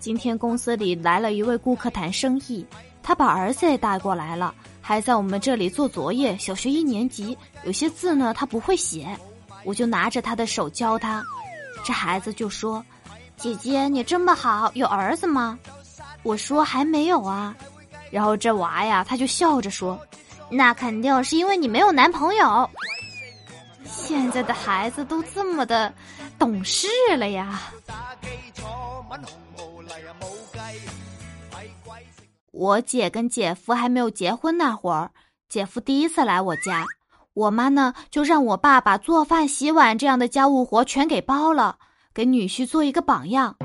[0.00, 2.66] 今天公司里来了一位顾客谈生意，
[3.02, 6.36] 他把儿子也带过来了，还在我们这里做作业。
[6.38, 9.06] 小学一年级，有些字呢他不会写，
[9.62, 11.22] 我就拿着他的手教他。
[11.84, 12.82] 这孩子就说
[13.36, 15.58] ：“姐姐，你这么好，有儿子吗？”
[16.24, 17.54] 我说：“还没有啊。”
[18.10, 20.00] 然后这娃呀，他就笑着说
[20.48, 22.68] ：“那肯定是因为你没有男朋友。”
[23.84, 25.92] 现在的孩子都这么的
[26.38, 27.60] 懂事了呀。
[32.52, 35.12] 我姐跟姐夫还没有结婚那会儿，
[35.48, 36.84] 姐夫第一次来我家，
[37.32, 41.78] 我妈呢就让我爸把做饭、洗碗这样的家务活全给包了，
[42.12, 43.56] 给女婿做一个榜样。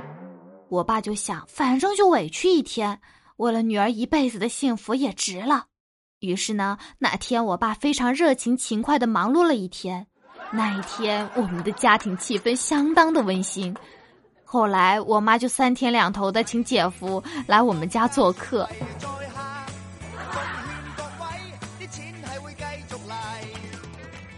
[0.70, 2.99] 我爸就想，反正就委屈一天，
[3.38, 5.66] 为了女儿一辈子的幸福也值了。
[6.20, 10.05] 于是呢，那天我爸非常热情勤快的忙碌了一天。
[10.52, 13.76] 那一天，我们的家庭气氛相当的温馨。
[14.56, 18.66] 后来，我妈就三天两头的请姐夫来我们家做客。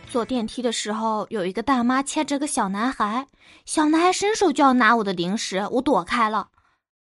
[0.10, 3.28] 坐电梯的时候，有一个大妈牵着个小男孩，
[3.66, 6.48] 小男孩伸手就要拿我的零食，我躲开了。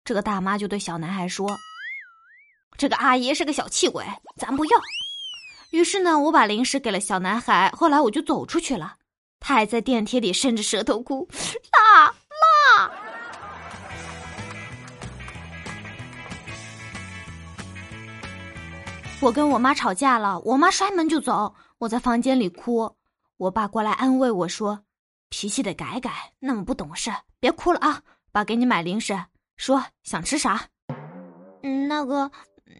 [0.07, 1.47] 这个大妈就对小男孩说
[2.79, 4.03] ：“这个阿姨是个小气鬼，
[4.39, 4.71] 咱不要。”
[5.71, 7.71] 于是呢，我把零食给了小男孩。
[7.77, 8.95] 后来我就走出去了，
[9.39, 11.29] 他还在电梯里伸着舌头哭，
[11.75, 12.15] 辣
[19.23, 22.93] 我跟我妈吵架了，我妈摔门就走，我在房间里哭。
[23.37, 24.83] 我爸过来安慰我说
[25.31, 29.17] ：“脾气得改改，那么不懂事，别哭了啊，爸给你买零食，
[29.57, 30.67] 说想吃啥？
[31.63, 32.33] 嗯，那个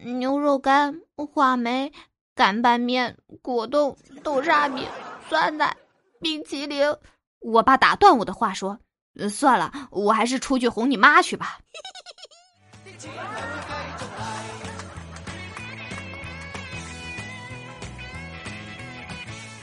[0.03, 1.91] 牛肉干、话梅。”
[2.35, 4.87] 干拌面、果冻、豆沙饼、
[5.29, 5.77] 酸奶、
[6.19, 6.83] 冰淇淋。
[7.41, 8.79] 我爸打断我的话说
[9.29, 11.59] ：“算了，我还是出去哄你妈去吧。”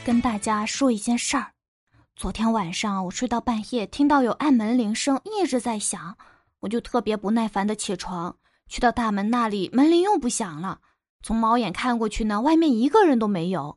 [0.02, 1.52] 跟大家说一件事儿，
[2.16, 6.16] 昨天晚上我睡到半夜，听到有按门铃声一直在响，
[6.60, 8.34] 我就特别不耐烦的起床，
[8.66, 10.80] 去到大门那里，门铃又不响了。
[11.22, 13.76] 从猫眼看过去呢，外面一个人都没有，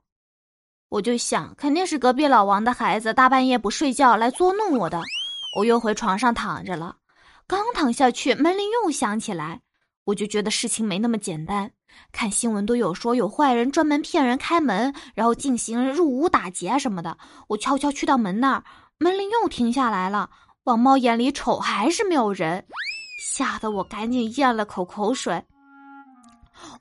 [0.88, 5.02] 我就想肯定是隔壁老王的孩子大半夜不睡觉来捉弄我的。
[5.58, 6.96] 我又回床上躺着了，
[7.46, 9.62] 刚躺下去，门铃又响起来，
[10.06, 11.72] 我就觉得事情没那么简单。
[12.12, 17.18] 看新闻都有说有坏人专门骗人开门，然后进行入屋打劫什么的。
[17.48, 18.64] 我悄悄去到门那儿，
[18.98, 20.30] 门铃又停下来了，
[20.64, 22.66] 往猫眼里瞅，还是没有人，
[23.22, 25.44] 吓得我赶紧咽了口口水。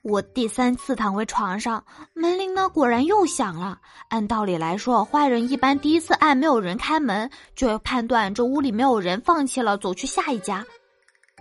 [0.03, 1.84] 我第三次躺回床上，
[2.15, 3.78] 门铃呢果然又响了。
[4.09, 10.65] 按道理来说，坏人一般第一次按没有人开门，就要判断这屋里没有人，放弃了走去下一家。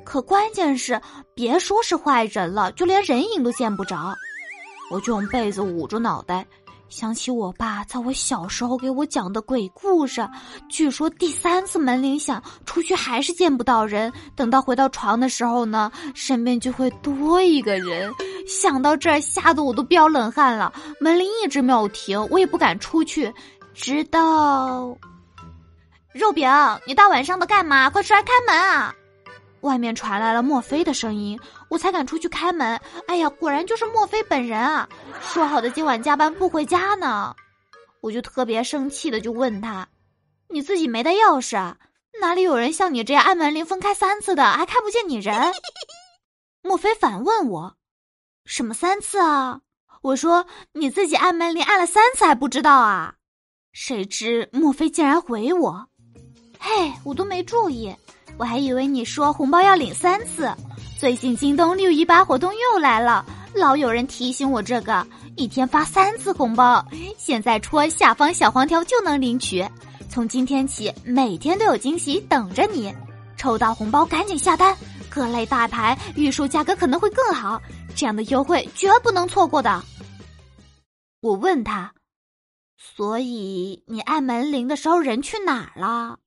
[0.04, 1.02] 可关键是，
[1.34, 4.14] 别说是坏人了，就连人影都见不着。
[4.92, 6.46] 我就用被子捂住脑袋。
[6.90, 10.28] 想起我爸在我小时候给我讲的鬼故事，
[10.70, 14.12] 据说第三次门铃响，出去还是见不到人。
[14.36, 18.12] 等到回到床的时候呢，身边就会多一个人。
[18.46, 20.74] 想到这儿，吓得我都飙冷汗了。
[21.00, 23.34] 门铃一直没有停，我也不敢出去，
[23.74, 24.94] 直到
[26.14, 26.50] 肉饼，
[26.86, 27.90] 你大晚上的干嘛？
[27.90, 28.94] 快出来开门啊！
[29.62, 31.40] 外面传来了墨菲的声音，
[31.70, 32.80] 我才敢出去开门。
[33.08, 34.88] 哎呀，果然就是墨菲本人啊！
[35.22, 37.36] 说好的今晚加班不回家呢，
[38.02, 39.88] 我就特别生气的就问他
[40.50, 41.78] ：“你自己没带钥匙啊？
[42.20, 45.34] 哪里有人像你这样按门铃分开三次的，还看不见你人？”
[46.64, 47.76] 墨菲反问我
[48.46, 49.62] ：“什么三次啊？”
[50.02, 53.16] 我说：“你自己按门铃按了三次还不知道啊？”
[53.74, 55.88] 谁知墨菲竟然回我
[56.60, 57.96] ：“嘿，我都没注意。”
[58.42, 60.52] 我还以为你说红包要领三次，
[60.98, 66.84] 最近京东六一八活动又来了，老有人提醒我这个，一天发三次红包，
[67.20, 69.64] 现在戳下方小黄条就能领取。
[70.10, 72.92] 从今天起，每天都有惊喜等着你，
[73.38, 74.76] 抽到红包赶紧下单，
[75.08, 77.62] 各类大牌预售价格可能会更好，
[77.96, 79.84] 这样的优惠绝不能错过的。
[81.22, 81.94] 我问他，
[82.76, 86.18] 所以你按门铃的时候人去哪儿了？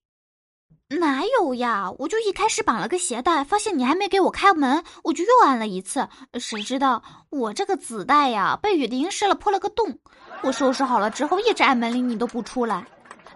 [0.99, 1.91] 哪有呀！
[1.99, 6.09] 我就一开始绑了个鞋带，发现你还没给我开门，我就又按了一次。
[6.39, 9.99] 谁知道我这个子带呀，被雨淋湿了，破了个洞。
[10.43, 12.87] 我收拾好了之后，一直按门铃，你都不出来，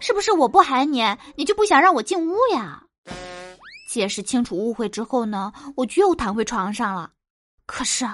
[0.01, 1.05] 是不是我不喊你，
[1.37, 2.83] 你就不想让我进屋呀？
[3.89, 7.11] 解释清楚误会之后呢，我就又躺回床上了。
[7.67, 8.05] 可是，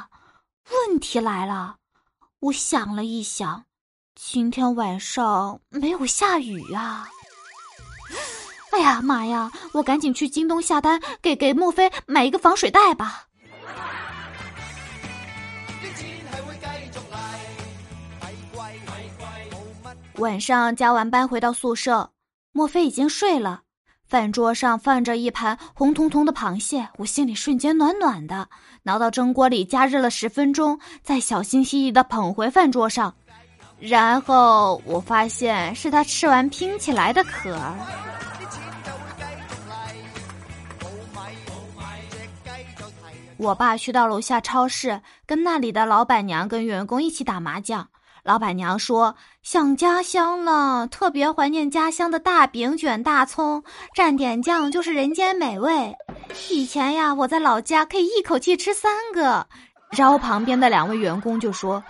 [0.70, 1.76] 问题来了，
[2.40, 3.64] 我想了一想，
[4.14, 7.08] 今天晚上没有下雨啊。
[8.74, 9.52] 哎呀妈呀！
[9.72, 13.26] 我赶紧去京东下单，给给莫非买一个防水袋吧。
[20.16, 22.10] 晚上加完班回到宿舍，
[22.50, 23.60] 莫非已经睡了。
[24.08, 28.48] 饭桌上放着一盘红彤彤的螃蟹，我心里瞬间暖暖的。
[28.82, 33.14] 拿到蒸锅里加热了十分钟，再小心翼翼的捧回饭桌上。
[33.78, 37.76] 然后我发现是他吃完拼起来的壳儿。
[43.36, 47.88] 我爸去到楼下超市，跟那里的老板娘跟员工一起打麻将。
[48.22, 53.62] 老板娘说：“想家乡了，特别怀念家乡的大饼卷大葱，
[53.94, 55.94] 蘸点酱就是人间美味。
[56.50, 59.46] 以前呀，我在老家可以一口气吃三个。”
[59.90, 61.84] 然后旁边的两位员工就说：“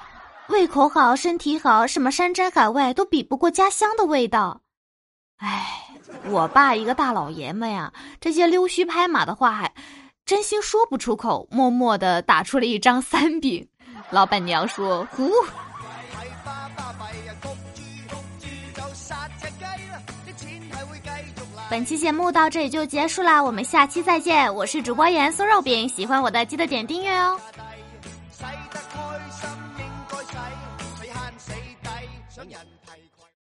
[0.49, 4.63] 胃口好，身体好，什么山珍海味都比不过家乡的味道。”
[5.39, 5.85] 哎，
[6.31, 9.73] 我爸一个大老爷们呀，这些溜须拍马的话还
[10.27, 13.69] 真心说不出口，默默的打出了一张三饼。
[14.11, 15.31] 老板娘说：“呼。”
[21.71, 24.55] 本期节目到这里就结束啦，我们下期再见。
[24.55, 27.39] 我是主播盐酥肉饼，喜欢我的记得点订阅哦。